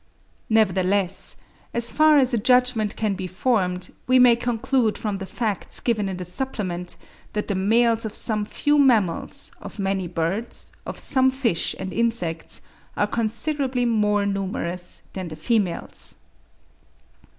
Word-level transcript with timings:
Nevertheless, 0.49 1.35
as 1.75 1.91
far 1.91 2.17
as 2.17 2.33
a 2.33 2.37
judgment 2.39 2.95
can 2.95 3.13
be 3.13 3.27
formed, 3.27 3.93
we 4.07 4.17
may 4.17 4.35
conclude 4.35 4.97
from 4.97 5.17
the 5.17 5.27
facts 5.27 5.79
given 5.79 6.09
in 6.09 6.17
the 6.17 6.25
supplement, 6.25 6.95
that 7.33 7.47
the 7.47 7.53
males 7.53 8.03
of 8.03 8.15
some 8.15 8.43
few 8.43 8.79
mammals, 8.79 9.51
of 9.61 9.77
many 9.77 10.07
birds, 10.07 10.71
of 10.87 10.97
some 10.97 11.29
fish 11.29 11.75
and 11.77 11.93
insects, 11.93 12.61
are 12.97 13.05
considerably 13.05 13.85
more 13.85 14.25
numerous 14.25 15.03
than 15.13 15.27
the 15.27 15.35
females. 15.35 16.15